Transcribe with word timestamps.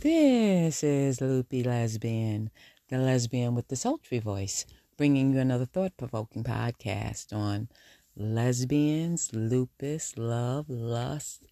This 0.00 0.84
is 0.84 1.20
Loopy 1.20 1.64
Lesbian, 1.64 2.50
the 2.88 2.98
lesbian 2.98 3.56
with 3.56 3.66
the 3.66 3.74
sultry 3.74 4.20
voice, 4.20 4.64
bringing 4.96 5.32
you 5.32 5.40
another 5.40 5.66
thought 5.66 5.96
provoking 5.96 6.44
podcast 6.44 7.32
on 7.32 7.68
lesbians, 8.14 9.30
lupus, 9.32 10.16
love, 10.16 10.70
lust, 10.70 11.48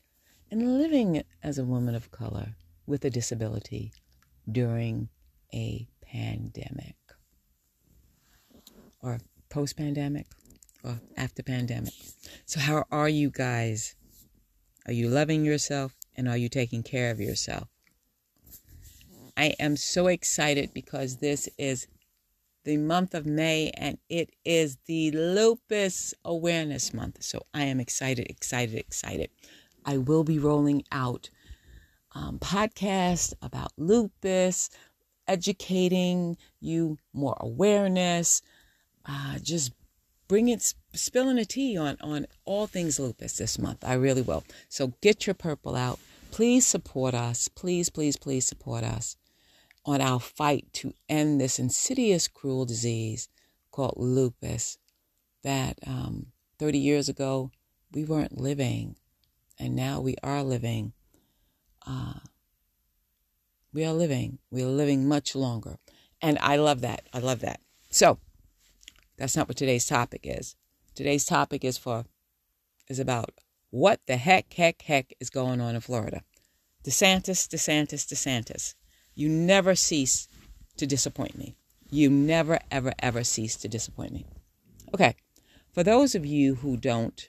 and 0.49 0.79
living 0.79 1.25
as 1.43 1.59
a 1.59 1.65
woman 1.65 1.97
of 1.97 2.13
color 2.13 2.55
with 2.87 3.05
a 3.05 3.11
disability 3.11 3.93
during 4.49 5.09
a 5.53 5.89
pandemic 6.01 6.95
or 9.03 9.19
post 9.49 9.77
pandemic 9.77 10.29
or 10.85 11.01
after 11.17 11.43
pandemic. 11.43 11.95
So, 12.45 12.61
how 12.61 12.85
are 12.93 13.09
you 13.09 13.29
guys? 13.29 13.97
Are 14.87 14.93
you 14.93 15.09
loving 15.09 15.45
yourself 15.45 15.97
and 16.15 16.29
are 16.29 16.37
you 16.37 16.49
taking 16.49 16.85
care 16.85 17.11
of 17.11 17.19
yourself? 17.19 17.67
I 19.37 19.55
am 19.59 19.77
so 19.77 20.07
excited 20.07 20.73
because 20.73 21.17
this 21.17 21.49
is 21.59 21.87
the 22.65 22.79
month 22.79 23.15
of 23.15 23.27
May 23.27 23.71
and 23.77 23.99
it 24.09 24.31
is 24.45 24.79
the 24.87 25.11
Lupus 25.13 26.15
Awareness 26.25 26.95
Month. 26.95 27.23
So 27.23 27.43
I 27.53 27.65
am 27.65 27.79
excited, 27.79 28.27
excited, 28.29 28.77
excited. 28.77 29.31
I 29.85 29.99
will 29.99 30.25
be 30.25 30.39
rolling 30.39 30.85
out 30.91 31.31
um, 32.15 32.39
podcasts 32.39 33.35
about 33.43 33.73
lupus, 33.77 34.71
educating 35.29 36.39
you 36.61 36.97
more 37.13 37.37
awareness, 37.41 38.43
uh, 39.05 39.39
just 39.41 39.73
bringing 40.27 40.59
spilling 40.95 41.39
a 41.39 41.45
tea 41.45 41.77
on 41.77 41.97
on 42.01 42.27
all 42.45 42.67
things 42.67 42.99
lupus 42.99 43.37
this 43.37 43.59
month. 43.59 43.85
I 43.85 43.95
really 43.95 44.23
will. 44.23 44.45
So 44.69 44.95
get 45.03 45.27
your 45.27 45.35
purple 45.35 45.77
out. 45.77 46.01
Please 46.33 46.67
support 46.67 47.15
us. 47.15 47.49
Please, 47.49 47.91
please, 47.91 48.17
please 48.17 48.47
support 48.47 48.83
us 48.83 49.17
on 49.87 50.01
our 50.01 50.21
fight 50.21 50.67
to 50.75 50.93
end 51.09 51.41
this 51.41 51.59
insidious, 51.59 52.29
cruel 52.29 52.67
disease 52.67 53.29
called 53.71 53.95
lupus 53.97 54.79
that 55.43 55.79
um, 55.87 56.27
30 56.59 56.79
years 56.79 57.09
ago 57.09 57.53
we 57.95 58.05
weren't 58.05 58.39
living, 58.39 58.97
and 59.59 59.75
now 59.75 60.01
we 60.01 60.17
are 60.23 60.43
living. 60.43 60.93
Uh, 61.87 62.19
we 63.73 63.85
are 63.85 63.93
living. 63.93 64.39
We 64.51 64.63
are 64.63 64.69
living 64.69 65.09
much 65.09 65.35
longer. 65.35 65.77
And 66.21 66.37
I 66.41 66.57
love 66.57 66.81
that. 66.81 67.07
I 67.13 67.21
love 67.21 67.41
that. 67.41 67.61
So, 67.91 68.19
that's 69.17 69.37
not 69.37 69.49
what 69.49 69.57
today's 69.57 69.87
topic 69.87 70.23
is. 70.25 70.57
Today's 70.95 71.25
topic 71.25 71.65
is 71.65 71.79
for 71.79 72.05
is 72.89 72.99
about 72.99 73.31
what 73.71 74.01
the 74.07 74.17
heck, 74.17 74.53
heck, 74.53 74.83
heck 74.83 75.13
is 75.21 75.31
going 75.31 75.61
on 75.61 75.75
in 75.75 75.81
Florida. 75.81 76.23
DeSantis, 76.85 77.49
DeSantis, 77.49 78.07
DeSantis. 78.07 78.75
You 79.17 79.31
never 79.31 79.75
cease 79.75 80.29
to 80.77 80.87
disappoint 80.87 81.37
me. 81.37 81.57
You 81.91 82.11
never, 82.11 82.61
ever, 82.71 82.93
ever 82.99 83.25
cease 83.25 83.57
to 83.57 83.69
disappoint 83.69 84.13
me. 84.13 84.27
Okay, 84.95 85.17
for 85.73 85.83
those 85.83 86.15
of 86.15 86.27
you 86.27 86.57
who 86.57 86.77
don't, 86.77 87.29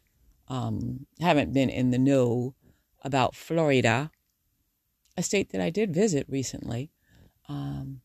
um, 0.50 1.08
haven't 1.22 1.54
been 1.54 1.70
in 1.70 1.92
the 1.92 1.98
know 1.98 2.54
about 3.04 3.36
Florida, 3.36 4.12
a 5.16 5.24
state 5.24 5.52
that 5.52 5.62
I 5.62 5.70
did 5.70 5.94
visit 5.94 6.26
recently, 6.28 6.92
um, 7.48 8.02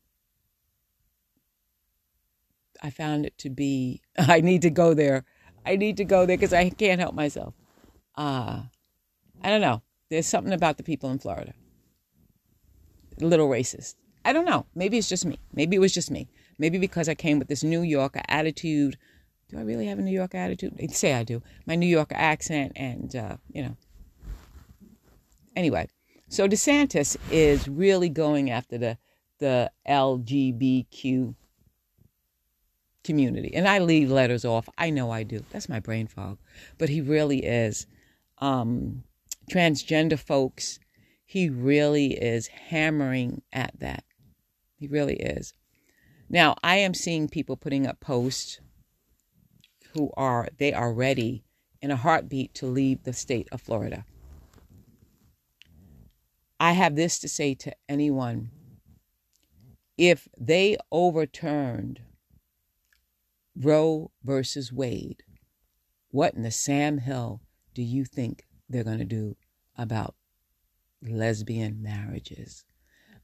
I 2.81 2.91
found 2.91 3.27
it 3.27 3.37
to 3.39 3.51
be, 3.51 4.01
I 4.17 4.41
need 4.41 4.63
to 4.63 4.71
go 4.71 4.95
there. 4.95 5.25
I 5.67 5.75
need 5.75 5.97
to 5.97 6.05
go 6.05 6.25
there 6.25 6.37
because 6.37 6.53
I 6.53 6.71
can't 6.71 7.01
help 7.01 7.15
myself. 7.15 7.55
Uh, 8.15 8.63
I 9.43 9.49
don't 9.49 9.61
know. 9.61 9.83
There's 10.09 10.27
something 10.27 10.53
about 10.53 10.77
the 10.77 10.83
people 10.85 11.11
in 11.11 11.19
Florida 11.19 11.55
little 13.21 13.49
racist. 13.49 13.95
I 14.25 14.33
don't 14.33 14.45
know. 14.45 14.67
Maybe 14.75 14.99
it's 14.99 15.09
just 15.09 15.25
me. 15.25 15.39
Maybe 15.53 15.77
it 15.77 15.81
was 15.81 15.93
just 15.93 16.11
me. 16.11 16.29
Maybe 16.59 16.79
because 16.79 17.09
I 17.09 17.15
came 17.15 17.39
with 17.39 17.49
this 17.49 17.65
New 17.65 17.83
Yorker 17.83 18.23
attitude. 18.29 18.97
Do 19.49 19.59
I 19.59 19.63
really 19.63 19.87
have 19.87 19.99
a 19.99 20.03
New 20.03 20.13
Yorker 20.13 20.39
attitude? 20.39 20.77
They 20.77 20.87
say 20.89 21.15
I 21.15 21.25
do. 21.25 21.43
My 21.67 21.75
New 21.75 21.87
Yorker 21.87 22.15
accent, 22.17 22.73
and 22.77 23.15
uh, 23.17 23.37
you 23.53 23.63
know. 23.63 23.77
Anyway, 25.57 25.89
so 26.29 26.49
DeSantis 26.49 27.17
is 27.31 27.69
really 27.69 28.09
going 28.09 28.51
after 28.51 28.79
the 28.79 28.99
the 29.39 29.71
LGBTQ 29.89 31.35
community, 33.03 33.53
and 33.55 33.67
I 33.67 33.81
leave 33.81 34.11
letters 34.11 34.45
off. 34.45 34.69
I 34.79 34.91
know 34.91 35.11
I 35.11 35.25
do. 35.25 35.45
That's 35.51 35.69
my 35.69 35.81
brain 35.81 36.07
fog, 36.07 36.39
but 36.79 36.89
he 36.89 37.01
really 37.01 37.45
is. 37.45 37.87
Um, 38.39 39.05
transgender 39.51 40.19
folks 40.19 40.79
he 41.33 41.49
really 41.49 42.13
is 42.13 42.49
hammering 42.49 43.41
at 43.55 43.73
that. 43.79 44.05
He 44.79 44.87
really 44.87 45.17
is. 45.17 45.55
Now, 46.29 46.57
I 46.63 46.77
am 46.77 46.93
seeing 46.93 47.27
people 47.27 47.57
putting 47.57 47.87
up 47.87 48.01
posts 48.01 48.61
who 49.95 50.11
are 50.15 50.51
they 50.59 50.75
are 50.75 50.93
ready 50.93 51.43
in 51.81 51.91
a 51.91 51.97
heartbeat 51.97 52.53
to 52.57 52.67
leave 52.67 53.05
the 53.05 53.15
state 53.15 53.49
of 53.51 53.63
Florida. 53.63 54.05
I 56.61 56.73
have 56.73 56.97
this 56.97 57.19
to 57.21 57.29
say 57.31 57.55
to 57.55 57.75
anyone. 57.89 58.51
If 59.97 60.29
they 60.39 60.77
overturned 60.91 62.03
Roe 63.57 64.11
versus 64.23 64.71
Wade, 64.71 65.23
what 66.11 66.35
in 66.35 66.43
the 66.43 66.51
Sam 66.51 66.99
Hill 66.99 67.41
do 67.73 67.83
you 67.83 68.05
think 68.05 68.45
they're 68.69 68.85
going 68.85 68.99
to 68.99 69.07
do 69.07 69.37
about 69.79 70.15
lesbian 71.03 71.83
marriages, 71.83 72.65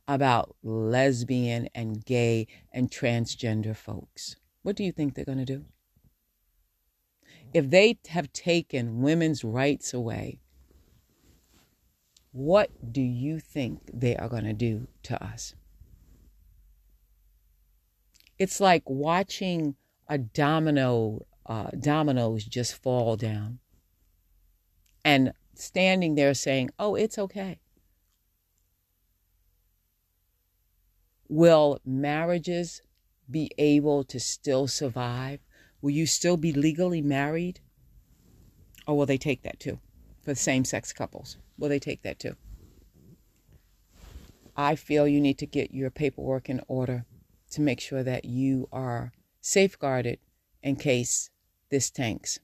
about 0.07 0.57
lesbian 0.63 1.69
and 1.75 2.05
gay 2.05 2.47
and 2.73 2.91
transgender 2.91 3.77
folks. 3.77 4.37
What 4.63 4.77
do 4.77 4.85
you 4.85 4.93
think 4.93 5.15
they're 5.15 5.25
going 5.25 5.39
to 5.39 5.45
do? 5.45 5.65
If 7.55 7.71
they 7.71 7.99
have 8.09 8.33
taken 8.33 9.01
women's 9.01 9.45
rights 9.45 9.95
away, 9.95 10.41
what 12.33 12.93
do 12.93 13.01
you 13.01 13.41
think 13.41 13.91
they 13.93 14.17
are 14.17 14.29
going 14.29 14.45
to 14.45 14.53
do 14.53 14.87
to 15.05 15.23
us? 15.23 15.55
It's 18.39 18.61
like 18.61 18.83
watching 18.87 19.77
a 20.07 20.19
domino, 20.19 21.27
uh, 21.47 21.71
dominoes 21.79 22.45
just 22.45 22.81
fall 22.81 23.17
down 23.17 23.59
and 25.05 25.33
standing 25.55 26.15
there 26.15 26.35
saying, 26.35 26.71
oh, 26.79 26.95
it's 26.95 27.19
okay. 27.19 27.61
Will 31.29 31.81
marriages 31.85 32.83
be 33.31 33.51
able 33.59 34.05
to 34.05 34.19
still 34.19 34.67
survive? 34.67 35.41
Will 35.83 35.91
you 35.91 36.07
still 36.07 36.37
be 36.37 36.53
legally 36.53 37.03
married? 37.03 37.61
Or 38.87 38.97
will 38.97 39.07
they 39.07 39.19
take 39.19 39.43
that 39.43 39.61
too? 39.61 39.79
For 40.23 40.35
same 40.35 40.65
sex 40.65 40.93
couples, 40.93 41.37
will 41.59 41.69
they 41.69 41.79
take 41.79 42.03
that 42.03 42.19
too? 42.19 42.37
I 44.57 44.75
feel 44.75 45.07
you 45.07 45.21
need 45.21 45.39
to 45.39 45.47
get 45.47 45.73
your 45.73 45.91
paperwork 45.91 46.49
in 46.49 46.61
order 46.67 47.05
to 47.53 47.61
make 47.61 47.81
sure 47.81 48.03
that 48.03 48.25
you 48.25 48.69
are 48.73 49.13
safeguarded 49.41 50.19
in 50.63 50.77
case 50.77 51.31
this 51.71 51.91
tanks. 51.91 52.41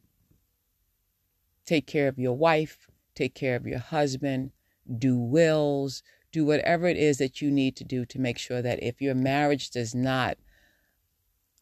Take 1.67 1.87
care 1.87 2.09
of 2.09 2.19
your 2.19 2.37
wife, 2.37 2.89
take 3.15 3.34
care 3.34 3.56
of 3.56 3.67
your 3.67 3.78
husband, 3.78 4.53
do 4.99 5.19
wills, 5.19 6.03
do 6.34 6.45
whatever 6.45 6.89
it 6.89 6.97
is 6.97 7.19
that 7.19 7.41
you 7.41 7.49
need 7.49 7.77
to 7.77 7.84
do 7.84 8.05
to 8.05 8.19
make 8.19 8.39
sure 8.39 8.61
that 8.61 8.83
if 8.83 9.00
your 9.00 9.15
marriage 9.15 9.71
does 9.71 9.95
not 9.95 10.37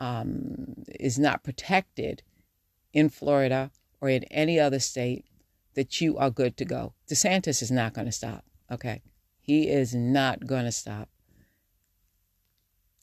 um, 0.01 0.83
is 0.99 1.19
not 1.19 1.45
protected 1.45 2.23
in 2.95 3.11
Florida 3.11 3.71
or 4.01 4.09
in 4.09 4.25
any 4.25 4.59
other 4.59 4.81
state, 4.81 5.27
that 5.75 6.01
you 6.01 6.17
are 6.17 6.31
good 6.31 6.57
to 6.57 6.65
go. 6.65 6.95
DeSantis 7.07 7.61
is 7.61 7.71
not 7.71 7.93
going 7.93 8.07
to 8.07 8.13
stop. 8.13 8.45
Okay, 8.71 9.03
he 9.39 9.69
is 9.69 9.95
not 9.95 10.47
going 10.47 10.65
to 10.65 10.73
stop, 10.73 11.11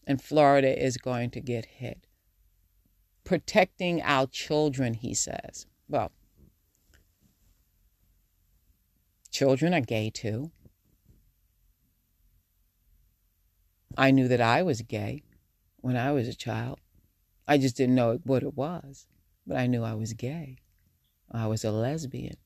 and 0.07 0.19
Florida 0.19 0.71
is 0.83 0.97
going 0.97 1.29
to 1.29 1.39
get 1.39 1.65
hit. 1.65 2.07
Protecting 3.23 4.01
our 4.01 4.25
children, 4.25 4.95
he 4.95 5.13
says. 5.13 5.67
Well, 5.87 6.11
children 9.29 9.75
are 9.75 9.81
gay 9.81 10.09
too. 10.09 10.51
I 13.99 14.11
knew 14.11 14.29
that 14.29 14.39
I 14.39 14.63
was 14.63 14.81
gay 14.81 15.23
when 15.81 15.97
I 15.97 16.13
was 16.13 16.29
a 16.29 16.33
child. 16.33 16.79
I 17.45 17.57
just 17.57 17.75
didn't 17.75 17.95
know 17.95 18.21
what 18.23 18.43
it 18.43 18.55
was, 18.55 19.07
but 19.45 19.57
I 19.57 19.67
knew 19.67 19.83
I 19.83 19.93
was 19.93 20.13
gay. 20.13 20.59
I 21.29 21.47
was 21.47 21.65
a 21.65 21.71
lesbian. 21.71 22.37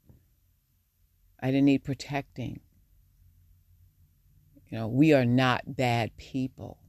I 1.40 1.52
didn't 1.52 1.66
need 1.66 1.84
protecting. 1.84 2.62
You 4.68 4.80
know, 4.80 4.88
we 4.88 5.14
are 5.14 5.26
not 5.26 5.76
bad 5.76 6.18
people. 6.18 6.80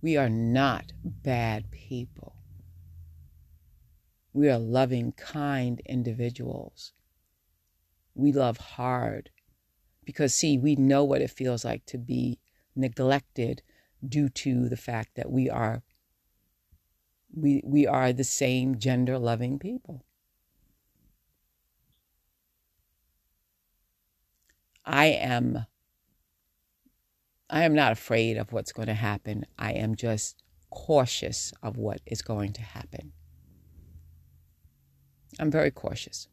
We 0.00 0.16
are 0.16 0.28
not 0.28 0.92
bad 1.02 1.72
people. 1.72 2.36
We 4.32 4.48
are 4.48 4.58
loving, 4.58 5.14
kind 5.14 5.82
individuals. 5.84 6.92
We 8.14 8.30
love 8.30 8.58
hard 8.58 9.30
because, 10.04 10.32
see, 10.32 10.58
we 10.58 10.76
know 10.76 11.02
what 11.02 11.22
it 11.22 11.30
feels 11.30 11.64
like 11.64 11.84
to 11.86 11.98
be 11.98 12.38
neglected 12.76 13.62
due 14.06 14.28
to 14.28 14.68
the 14.68 14.76
fact 14.76 15.16
that 15.16 15.30
we 15.30 15.48
are 15.48 15.82
we 17.34 17.62
we 17.64 17.86
are 17.86 18.12
the 18.12 18.24
same 18.24 18.78
gender 18.78 19.18
loving 19.18 19.58
people. 19.58 20.04
I 24.84 25.06
am 25.06 25.66
I 27.48 27.64
am 27.64 27.74
not 27.74 27.92
afraid 27.92 28.36
of 28.36 28.52
what's 28.52 28.72
going 28.72 28.88
to 28.88 28.94
happen. 28.94 29.46
I 29.58 29.72
am 29.72 29.94
just 29.94 30.42
cautious 30.70 31.52
of 31.62 31.76
what 31.76 32.00
is 32.06 32.22
going 32.22 32.52
to 32.54 32.62
happen. 32.62 33.12
I'm 35.38 35.50
very 35.50 35.70
cautious. 35.70 36.28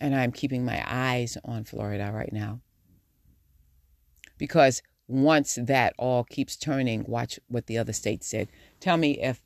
And 0.00 0.14
I'm 0.14 0.32
keeping 0.32 0.64
my 0.64 0.82
eyes 0.86 1.36
on 1.44 1.64
Florida 1.64 2.10
right 2.12 2.32
now. 2.32 2.60
Because 4.38 4.82
once 5.10 5.58
that 5.60 5.94
all 5.98 6.24
keeps 6.24 6.56
turning, 6.56 7.04
watch 7.06 7.38
what 7.48 7.66
the 7.66 7.76
other 7.76 7.92
states 7.92 8.26
said. 8.26 8.48
Tell 8.78 8.96
me 8.96 9.20
if 9.20 9.42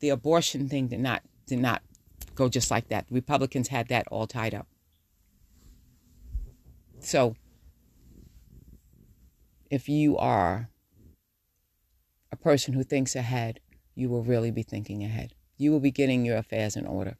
the 0.00 0.08
abortion 0.10 0.68
thing 0.68 0.88
did 0.88 1.00
not 1.00 1.22
did 1.46 1.58
not 1.58 1.82
go 2.34 2.48
just 2.48 2.70
like 2.70 2.88
that. 2.88 3.06
Republicans 3.10 3.68
had 3.68 3.88
that 3.88 4.06
all 4.08 4.26
tied 4.26 4.54
up. 4.54 4.66
So 7.00 7.36
if 9.70 9.88
you 9.88 10.16
are 10.16 10.70
a 12.32 12.36
person 12.36 12.74
who 12.74 12.82
thinks 12.82 13.14
ahead, 13.14 13.60
you 13.94 14.08
will 14.08 14.22
really 14.22 14.50
be 14.50 14.62
thinking 14.62 15.04
ahead. 15.04 15.34
You 15.56 15.70
will 15.70 15.80
be 15.80 15.90
getting 15.90 16.24
your 16.24 16.36
affairs 16.36 16.76
in 16.76 16.86
order. 16.86 17.16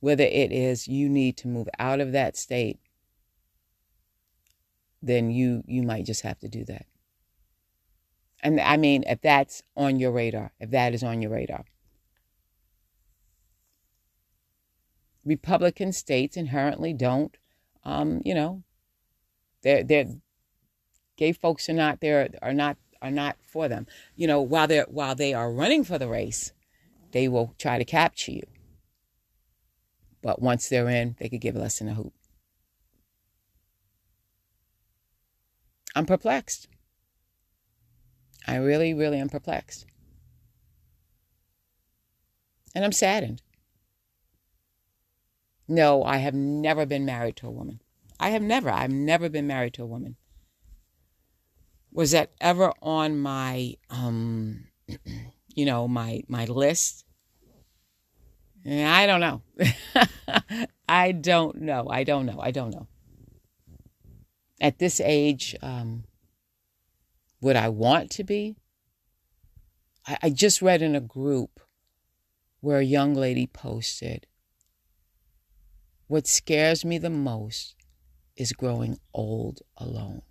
Whether 0.00 0.24
it 0.24 0.50
is 0.50 0.88
you 0.88 1.08
need 1.08 1.36
to 1.38 1.48
move 1.48 1.68
out 1.78 2.00
of 2.00 2.12
that 2.12 2.36
state, 2.36 2.80
then 5.02 5.30
you 5.30 5.62
you 5.66 5.82
might 5.82 6.06
just 6.06 6.22
have 6.22 6.38
to 6.40 6.48
do 6.48 6.64
that. 6.64 6.86
And 8.42 8.60
I 8.60 8.76
mean, 8.76 9.04
if 9.06 9.20
that's 9.20 9.62
on 9.76 9.98
your 9.98 10.10
radar, 10.10 10.52
if 10.58 10.70
that 10.70 10.94
is 10.94 11.02
on 11.02 11.22
your 11.22 11.32
radar. 11.32 11.64
Republican 15.24 15.92
states 15.92 16.36
inherently 16.36 16.92
don't, 16.92 17.36
um, 17.84 18.20
you 18.24 18.34
know, 18.34 18.64
they're, 19.62 19.84
they're, 19.84 20.06
gay 21.16 21.30
folks 21.30 21.68
are 21.68 21.74
not 21.74 22.00
there, 22.00 22.28
are 22.42 22.52
not 22.52 22.76
are 23.00 23.10
not 23.10 23.36
for 23.42 23.68
them. 23.68 23.86
You 24.16 24.26
know, 24.26 24.40
while 24.40 24.66
they're 24.66 24.86
while 24.88 25.14
they 25.14 25.34
are 25.34 25.52
running 25.52 25.84
for 25.84 25.98
the 25.98 26.08
race, 26.08 26.52
they 27.10 27.28
will 27.28 27.54
try 27.58 27.78
to 27.78 27.84
capture 27.84 28.32
you. 28.32 28.42
But 30.22 30.40
once 30.40 30.68
they're 30.68 30.88
in, 30.88 31.16
they 31.18 31.28
could 31.28 31.40
give 31.40 31.56
less 31.56 31.78
than 31.78 31.88
a 31.88 31.94
hoot. 31.94 32.12
I'm 35.94 36.06
perplexed. 36.06 36.68
I 38.46 38.56
really, 38.56 38.94
really 38.94 39.18
am 39.18 39.28
perplexed. 39.28 39.86
And 42.74 42.84
I'm 42.84 42.92
saddened. 42.92 43.42
No, 45.68 46.02
I 46.02 46.16
have 46.18 46.34
never 46.34 46.86
been 46.86 47.04
married 47.04 47.36
to 47.36 47.46
a 47.46 47.50
woman. 47.50 47.80
I 48.18 48.30
have 48.30 48.42
never. 48.42 48.70
I've 48.70 48.90
never 48.90 49.28
been 49.28 49.46
married 49.46 49.74
to 49.74 49.82
a 49.82 49.86
woman 49.86 50.16
was 51.92 52.12
that 52.12 52.30
ever 52.40 52.72
on 52.80 53.18
my 53.18 53.74
um 53.90 54.64
you 55.54 55.64
know 55.64 55.86
my 55.86 56.22
my 56.28 56.44
list 56.46 57.04
i 58.66 59.06
don't 59.06 59.20
know 59.20 59.42
i 60.88 61.12
don't 61.12 61.60
know 61.60 61.86
i 61.90 62.04
don't 62.04 62.26
know 62.26 62.40
i 62.40 62.50
don't 62.50 62.70
know 62.70 62.88
at 64.62 64.78
this 64.78 64.98
age 65.00 65.54
um 65.60 66.04
would 67.42 67.56
i 67.56 67.68
want 67.68 68.10
to 68.10 68.24
be 68.24 68.56
I, 70.06 70.16
I 70.22 70.30
just 70.30 70.62
read 70.62 70.80
in 70.80 70.96
a 70.96 71.00
group 71.00 71.60
where 72.60 72.78
a 72.78 72.84
young 72.84 73.14
lady 73.14 73.46
posted 73.46 74.26
what 76.06 76.26
scares 76.26 76.84
me 76.84 76.96
the 76.96 77.10
most 77.10 77.74
is 78.36 78.52
growing 78.54 78.98
old 79.12 79.60
alone 79.76 80.22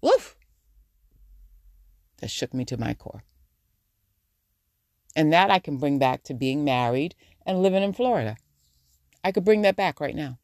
woof 0.00 0.36
that 2.22 2.30
shook 2.30 2.54
me 2.54 2.64
to 2.64 2.78
my 2.78 2.94
core. 2.94 3.24
And 5.14 5.30
that 5.32 5.50
I 5.50 5.58
can 5.58 5.76
bring 5.76 5.98
back 5.98 6.22
to 6.24 6.34
being 6.34 6.64
married 6.64 7.14
and 7.44 7.62
living 7.62 7.82
in 7.82 7.92
Florida. 7.92 8.36
I 9.22 9.32
could 9.32 9.44
bring 9.44 9.62
that 9.62 9.76
back 9.76 10.00
right 10.00 10.14
now. 10.14 10.38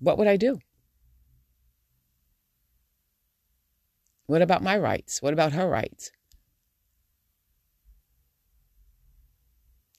What 0.00 0.18
would 0.18 0.26
I 0.26 0.36
do? 0.36 0.58
What 4.30 4.42
about 4.42 4.62
my 4.62 4.78
rights? 4.78 5.20
What 5.20 5.32
about 5.32 5.54
her 5.54 5.68
rights? 5.68 6.12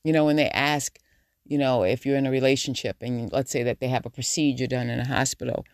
You 0.06 0.14
know, 0.14 0.24
when 0.24 0.38
they 0.38 0.48
ask, 0.52 0.98
you 1.44 1.58
know, 1.58 1.84
if 1.84 2.06
you're 2.06 2.16
in 2.16 2.26
a 2.26 2.32
relationship 2.32 2.96
and 3.02 3.30
let's 3.34 3.52
say 3.52 3.62
that 3.64 3.82
they 3.82 3.90
have 3.90 4.06
a 4.06 4.10
procedure 4.10 4.68
done 4.68 4.90
in 4.90 5.02
a 5.02 5.06
hospital, 5.06 5.66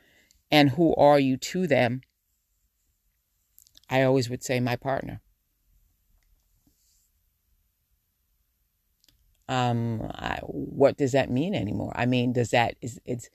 and 0.50 0.71
who 0.71 0.95
are 0.95 1.19
you 1.19 1.38
to 1.38 1.68
them? 1.68 2.01
I 3.92 4.01
always 4.01 4.27
would 4.27 4.44
say 4.44 4.59
my 4.59 4.75
partner. 4.75 5.21
Um, 9.48 10.09
I, 10.15 10.39
what 10.42 10.98
does 10.98 11.12
that 11.12 11.30
mean 11.30 11.54
anymore? 11.54 11.94
I 11.95 12.07
mean, 12.07 12.33
does 12.33 12.50
that 12.50 12.74
is 12.81 13.00
it's 13.06 13.30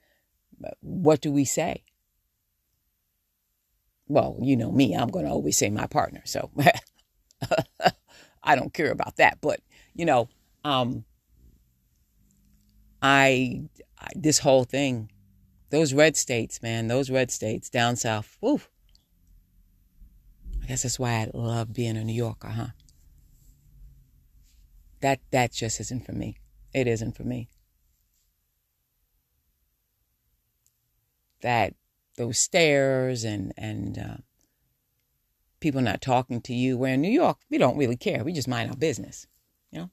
what 0.80 1.20
do 1.20 1.30
we 1.30 1.44
say? 1.44 1.84
Well, 4.12 4.36
you 4.42 4.58
know 4.58 4.70
me, 4.70 4.94
I'm 4.94 5.08
going 5.08 5.24
to 5.24 5.30
always 5.30 5.56
say 5.56 5.70
my 5.70 5.86
partner, 5.86 6.20
so 6.26 6.50
I 8.42 8.54
don't 8.54 8.74
care 8.74 8.90
about 8.90 9.16
that. 9.16 9.38
But 9.40 9.60
you 9.94 10.04
know, 10.04 10.28
um, 10.66 11.06
I, 13.00 13.62
I 13.98 14.08
this 14.14 14.40
whole 14.40 14.64
thing, 14.64 15.10
those 15.70 15.94
red 15.94 16.18
states, 16.18 16.60
man, 16.62 16.88
those 16.88 17.08
red 17.10 17.30
states 17.30 17.70
down 17.70 17.96
south, 17.96 18.36
I 18.42 18.58
guess 20.68 20.82
that's 20.82 20.98
why 20.98 21.12
I 21.12 21.30
love 21.32 21.72
being 21.72 21.96
a 21.96 22.04
New 22.04 22.12
Yorker, 22.12 22.48
huh? 22.48 22.66
That 25.00 25.20
that 25.30 25.52
just 25.52 25.80
isn't 25.80 26.04
for 26.04 26.12
me. 26.12 26.36
It 26.74 26.86
isn't 26.86 27.16
for 27.16 27.24
me. 27.24 27.48
That 31.40 31.72
those 32.22 32.38
stares 32.38 33.24
and 33.24 33.52
and 33.56 33.98
uh, 33.98 34.16
people 35.60 35.80
not 35.80 36.00
talking 36.00 36.40
to 36.42 36.54
you. 36.54 36.78
Where 36.78 36.94
in 36.94 37.02
New 37.02 37.10
York, 37.10 37.38
we 37.50 37.58
don't 37.58 37.76
really 37.76 37.96
care. 37.96 38.24
We 38.24 38.32
just 38.32 38.48
mind 38.48 38.70
our 38.70 38.76
business. 38.76 39.26
You 39.70 39.80
know, 39.80 39.90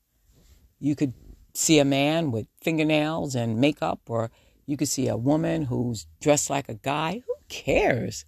you 0.79 0.95
could 0.95 1.13
see 1.53 1.79
a 1.79 1.85
man 1.85 2.31
with 2.31 2.47
fingernails 2.61 3.35
and 3.35 3.59
makeup, 3.59 4.01
or 4.07 4.31
you 4.65 4.77
could 4.77 4.89
see 4.89 5.07
a 5.07 5.17
woman 5.17 5.63
who's 5.63 6.05
dressed 6.21 6.49
like 6.49 6.69
a 6.69 6.75
guy. 6.75 7.23
Who 7.25 7.35
cares? 7.49 8.25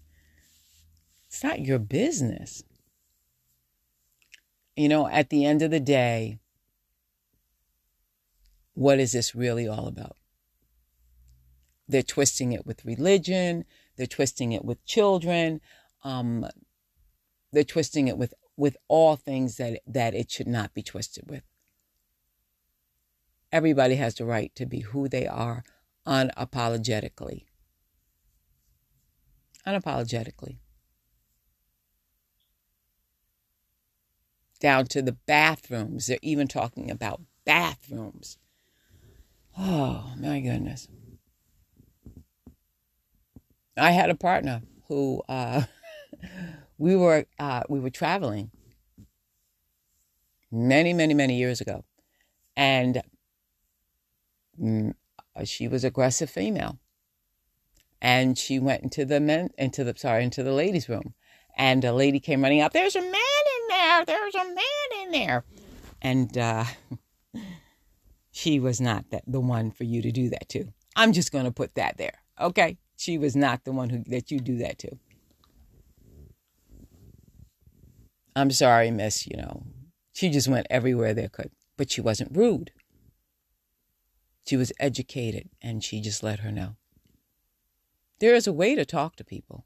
It's 1.28 1.44
not 1.44 1.62
your 1.62 1.80
business. 1.80 2.64
You 4.76 4.90
know, 4.90 5.08
at 5.08 5.30
the 5.30 5.46
end 5.46 5.62
of 5.62 5.70
the 5.70 5.80
day, 5.80 6.40
what 8.74 9.00
is 9.00 9.12
this 9.12 9.36
really 9.36 9.68
all 9.68 9.88
about? 9.88 10.16
They're 11.88 12.02
twisting 12.02 12.54
it 12.54 12.66
with 12.66 12.86
religion. 12.86 13.66
They're 13.96 14.08
twisting 14.08 14.52
it 14.52 14.66
with 14.66 14.84
children. 14.86 15.62
Um, 16.04 16.46
they're 17.52 17.64
twisting 17.64 18.08
it 18.08 18.18
with, 18.18 18.34
with 18.58 18.78
all 18.88 19.16
things 19.16 19.58
that, 19.58 19.80
that 19.88 20.14
it 20.14 20.32
should 20.32 20.48
not 20.48 20.74
be 20.74 20.82
twisted 20.82 21.30
with. 21.30 21.44
Everybody 23.52 23.96
has 23.96 24.16
the 24.16 24.26
right 24.26 24.54
to 24.56 24.66
be 24.66 24.80
who 24.80 25.10
they 25.10 25.28
are 25.28 25.64
unapologetically. 26.08 27.46
Unapologetically. 29.68 30.58
down 34.62 34.86
to 34.86 35.02
the 35.02 35.12
bathrooms. 35.12 36.08
They're 36.08 36.20
even 36.22 36.48
talking 36.48 36.90
about 36.90 37.22
bathrooms. 37.44 38.38
Oh, 39.58 40.14
my 40.18 40.40
goodness. 40.40 40.88
I 43.78 43.92
had 43.92 44.10
a 44.10 44.16
partner 44.16 44.62
who 44.88 45.22
uh, 45.30 45.64
we 46.78 46.96
were 46.96 47.26
uh, 47.40 47.64
we 47.70 47.80
were 47.80 47.90
traveling 47.90 48.52
many, 50.52 50.94
many, 50.94 51.14
many 51.14 51.38
years 51.38 51.62
ago, 51.62 51.86
and 52.56 53.02
mm, 54.62 54.94
she 55.46 55.68
was 55.68 55.84
aggressive 55.84 56.30
female, 56.30 56.80
and 58.02 58.38
she 58.38 58.60
went 58.60 58.84
into 58.84 59.06
the 59.06 59.20
men 59.20 59.50
into 59.58 59.84
the 59.84 59.94
sorry 59.98 60.24
into 60.24 60.44
the 60.44 60.54
ladies' 60.54 60.90
room, 60.90 61.14
and 61.58 61.84
a 61.86 61.94
lady 61.94 62.20
came 62.20 62.42
running 62.42 62.62
up. 62.62 62.74
There's 62.74 62.96
a 62.96 63.02
man 63.02 63.12
in 63.12 63.68
there. 63.70 64.06
There's 64.06 64.36
a 64.36 64.46
man 64.46 65.04
in 65.04 65.12
there. 65.12 65.44
And 66.02 66.38
uh, 66.38 66.66
she 68.32 68.60
was 68.60 68.82
not 68.82 69.10
that, 69.12 69.24
the 69.28 69.40
one 69.40 69.72
for 69.72 69.84
you 69.84 70.02
to 70.02 70.12
do 70.12 70.30
that 70.30 70.50
to. 70.50 70.74
I'm 70.96 71.14
just 71.14 71.32
going 71.32 71.46
to 71.46 71.52
put 71.52 71.76
that 71.76 71.98
there. 71.98 72.16
Okay? 72.40 72.78
She 73.02 73.18
was 73.18 73.36
not 73.36 73.64
the 73.64 73.72
one 73.72 73.90
who 73.90 74.04
that 74.10 74.30
you 74.30 74.40
do 74.40 74.58
that 74.58 74.78
to. 74.78 75.00
I'm 78.36 78.52
sorry, 78.52 78.92
miss, 78.92 79.26
you 79.26 79.38
know, 79.38 79.64
she 80.14 80.30
just 80.30 80.48
went 80.48 80.68
everywhere 80.70 81.16
there 81.16 81.28
could. 81.28 81.50
But 81.78 81.90
she 81.90 82.00
wasn't 82.00 82.38
rude. 82.38 82.70
She 84.46 84.56
was 84.56 84.72
educated 84.80 85.50
and 85.64 85.84
she 85.84 86.00
just 86.00 86.22
let 86.22 86.42
her 86.42 86.52
know. 86.52 86.76
There 88.20 88.36
is 88.36 88.46
a 88.46 88.54
way 88.54 88.76
to 88.76 88.86
talk 88.86 89.16
to 89.16 89.24
people. 89.24 89.66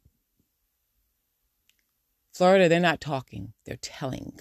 Florida, 2.33 2.69
they're 2.69 2.79
not 2.79 3.01
talking, 3.01 3.51
they're 3.65 3.75
telling. 3.75 4.39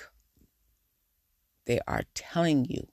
They 1.66 1.80
are 1.88 2.04
telling 2.14 2.64
you 2.66 2.86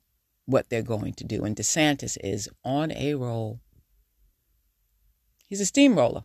what 0.47 0.71
they're 0.71 0.81
going 0.81 1.13
to 1.13 1.23
do. 1.23 1.43
And 1.43 1.55
DeSantis 1.55 2.17
is 2.23 2.49
on 2.65 2.91
a 2.91 3.13
roll. 3.13 3.59
He's 5.51 5.59
a 5.59 5.65
steamroller. 5.65 6.23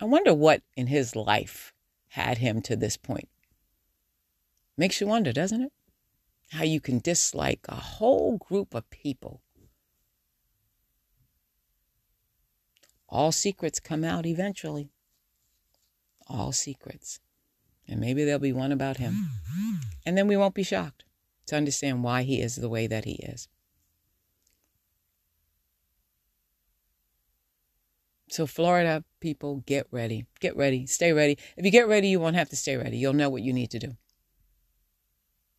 I 0.00 0.06
wonder 0.06 0.32
what 0.32 0.62
in 0.74 0.86
his 0.86 1.14
life 1.14 1.74
had 2.08 2.38
him 2.38 2.62
to 2.62 2.74
this 2.74 2.96
point. 2.96 3.28
Makes 4.78 5.02
you 5.02 5.06
wonder, 5.06 5.34
doesn't 5.34 5.60
it? 5.60 5.72
How 6.52 6.62
you 6.62 6.80
can 6.80 6.98
dislike 6.98 7.66
a 7.68 7.74
whole 7.74 8.38
group 8.38 8.74
of 8.74 8.88
people. 8.88 9.42
All 13.06 13.32
secrets 13.32 13.80
come 13.80 14.02
out 14.02 14.24
eventually. 14.24 14.88
All 16.26 16.52
secrets. 16.52 17.20
And 17.86 18.00
maybe 18.00 18.24
there'll 18.24 18.38
be 18.38 18.50
one 18.50 18.72
about 18.72 18.96
him. 18.96 19.12
Mm-hmm. 19.12 19.74
And 20.06 20.16
then 20.16 20.26
we 20.26 20.38
won't 20.38 20.54
be 20.54 20.62
shocked 20.62 21.04
to 21.48 21.56
understand 21.56 22.02
why 22.02 22.22
he 22.22 22.40
is 22.40 22.56
the 22.56 22.70
way 22.70 22.86
that 22.86 23.04
he 23.04 23.16
is. 23.16 23.46
So, 28.30 28.46
Florida 28.46 29.04
people, 29.20 29.62
get 29.66 29.86
ready. 29.90 30.26
Get 30.40 30.56
ready. 30.56 30.86
Stay 30.86 31.12
ready. 31.12 31.38
If 31.56 31.64
you 31.64 31.70
get 31.70 31.88
ready, 31.88 32.08
you 32.08 32.20
won't 32.20 32.36
have 32.36 32.50
to 32.50 32.56
stay 32.56 32.76
ready. 32.76 32.98
You'll 32.98 33.12
know 33.12 33.30
what 33.30 33.42
you 33.42 33.52
need 33.52 33.70
to 33.70 33.78
do. 33.78 33.96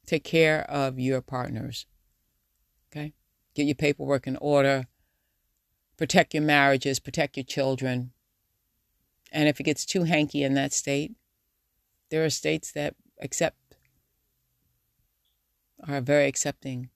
Take 0.05 0.23
care 0.23 0.61
of 0.69 0.99
your 0.99 1.21
partners. 1.21 1.85
Okay? 2.91 3.13
Get 3.55 3.65
your 3.65 3.75
paperwork 3.75 4.27
in 4.27 4.37
order. 4.37 4.85
Protect 5.97 6.33
your 6.33 6.43
marriages. 6.43 6.99
Protect 6.99 7.37
your 7.37 7.43
children. 7.43 8.11
And 9.31 9.47
if 9.47 9.59
it 9.59 9.63
gets 9.63 9.85
too 9.85 10.03
hanky 10.03 10.43
in 10.43 10.53
that 10.55 10.73
state, 10.73 11.13
there 12.09 12.23
are 12.25 12.29
states 12.29 12.71
that 12.71 12.95
accept, 13.21 13.57
are 15.87 16.01
very 16.01 16.27
accepting 16.27 16.89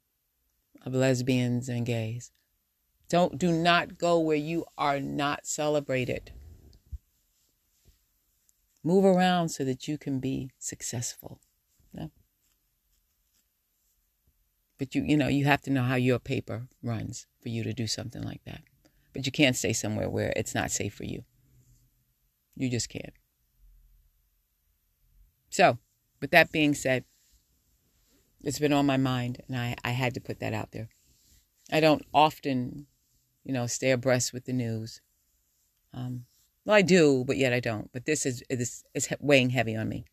of 0.85 0.93
lesbians 0.93 1.69
and 1.69 1.85
gays. 1.85 2.31
Don't 3.13 3.37
do 3.37 3.51
not 3.51 3.99
go 3.99 4.17
where 4.17 4.35
you 4.35 4.65
are 4.75 4.99
not 4.99 5.45
celebrated. 5.45 6.31
Move 8.83 9.05
around 9.05 9.49
so 9.49 9.63
that 9.65 9.87
you 9.87 9.99
can 9.99 10.19
be 10.19 10.49
successful. 10.57 11.39
But 14.79 14.95
you 14.95 15.03
you 15.03 15.15
know, 15.15 15.27
you 15.27 15.45
have 15.45 15.61
to 15.61 15.69
know 15.69 15.83
how 15.83 15.93
your 15.93 16.17
paper 16.17 16.69
runs 16.81 17.27
for 17.39 17.49
you 17.49 17.63
to 17.63 17.71
do 17.71 17.85
something 17.85 18.23
like 18.23 18.41
that. 18.45 18.61
But 19.13 19.27
you 19.27 19.31
can't 19.31 19.55
stay 19.55 19.73
somewhere 19.73 20.09
where 20.09 20.33
it's 20.35 20.55
not 20.55 20.71
safe 20.71 20.95
for 20.95 21.05
you. 21.05 21.23
You 22.55 22.67
just 22.67 22.89
can't. 22.89 23.13
So, 25.51 25.77
with 26.19 26.31
that 26.31 26.51
being 26.51 26.73
said, 26.73 27.05
it's 28.41 28.57
been 28.57 28.73
on 28.73 28.87
my 28.87 28.97
mind 28.97 29.43
and 29.47 29.55
I, 29.55 29.75
I 29.85 29.91
had 29.91 30.15
to 30.15 30.19
put 30.19 30.39
that 30.39 30.53
out 30.55 30.71
there. 30.71 30.89
I 31.71 31.79
don't 31.79 32.03
often 32.11 32.87
you 33.43 33.53
know, 33.53 33.67
stay 33.67 33.91
abreast 33.91 34.33
with 34.33 34.45
the 34.45 34.53
news. 34.53 35.01
Um, 35.93 36.25
well, 36.65 36.75
I 36.75 36.81
do, 36.81 37.23
but 37.25 37.37
yet 37.37 37.53
I 37.53 37.59
don't. 37.59 37.91
But 37.91 38.05
this 38.05 38.25
is 38.25 38.43
is 38.49 38.83
is 38.93 39.09
weighing 39.19 39.51
heavy 39.51 39.75
on 39.75 39.89
me. 39.89 40.05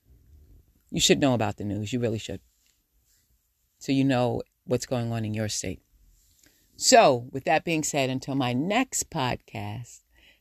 You 0.90 1.00
should 1.00 1.20
know 1.20 1.34
about 1.34 1.56
the 1.56 1.64
news. 1.64 1.92
You 1.92 2.00
really 2.00 2.18
should. 2.18 2.40
So 3.78 3.92
you 3.92 4.04
know 4.04 4.42
what's 4.64 4.86
going 4.86 5.12
on 5.12 5.24
in 5.24 5.34
your 5.34 5.48
state. 5.48 5.80
So, 6.76 7.28
with 7.30 7.44
that 7.44 7.64
being 7.64 7.82
said, 7.82 8.08
until 8.08 8.34
my 8.34 8.52
next 8.54 9.10
podcast, 9.10 10.00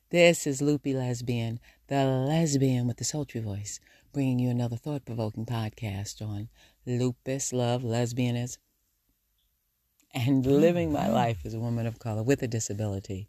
this 0.10 0.48
is 0.48 0.62
Loopy 0.62 0.93
Lesbian, 0.93 1.60
the 1.88 2.05
lesbian 2.05 2.88
with 2.88 2.98
the 2.98 3.03
sultry 3.03 3.41
voice, 3.41 3.79
bringing 4.13 4.39
you 4.39 4.50
another 4.50 4.77
thought 4.77 5.05
provoking 5.05 5.46
podcast 5.46 6.22
on 6.22 6.48
lupus, 6.86 7.51
love, 7.51 7.84
lesbianism 7.84 8.58
and 10.13 10.45
living 10.45 10.91
my 10.91 11.01
mm-hmm. 11.01 11.13
life 11.13 11.45
as 11.45 11.53
a 11.53 11.59
woman 11.59 11.85
of 11.85 11.99
color 11.99 12.23
with 12.23 12.41
a 12.41 12.47
disability. 12.47 13.27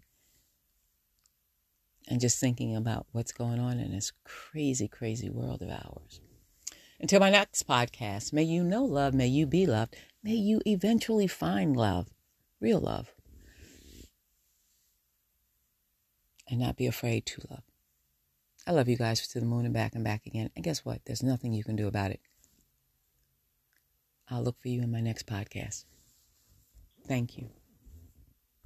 And 2.08 2.20
just 2.20 2.40
thinking 2.40 2.74
about 2.74 3.06
what's 3.12 3.32
going 3.32 3.60
on 3.60 3.78
in 3.78 3.92
this 3.92 4.12
crazy, 4.24 4.88
crazy 4.88 5.30
world 5.30 5.62
of 5.62 5.70
ours. 5.70 6.20
Until 6.98 7.20
my 7.20 7.30
next 7.30 7.66
podcast, 7.66 8.32
may 8.32 8.42
you 8.42 8.62
know 8.62 8.84
love, 8.84 9.14
may 9.14 9.26
you 9.26 9.46
be 9.46 9.66
loved, 9.66 9.96
may 10.22 10.34
you 10.34 10.60
eventually 10.66 11.26
find 11.26 11.76
love, 11.76 12.08
real 12.60 12.80
love, 12.80 13.14
and 16.48 16.58
not 16.60 16.76
be 16.76 16.86
afraid 16.86 17.24
to 17.26 17.42
love. 17.48 17.62
I 18.66 18.72
love 18.72 18.88
you 18.88 18.96
guys 18.96 19.26
to 19.26 19.40
the 19.40 19.46
moon 19.46 19.64
and 19.64 19.72
back 19.72 19.94
and 19.94 20.04
back 20.04 20.26
again. 20.26 20.50
And 20.54 20.64
guess 20.64 20.84
what? 20.84 21.00
There's 21.06 21.22
nothing 21.22 21.52
you 21.52 21.64
can 21.64 21.76
do 21.76 21.86
about 21.86 22.10
it. 22.10 22.20
I'll 24.28 24.42
look 24.42 24.60
for 24.60 24.68
you 24.68 24.82
in 24.82 24.90
my 24.92 25.00
next 25.00 25.26
podcast. 25.26 25.84
Thank 27.06 27.36
you. 27.38 27.59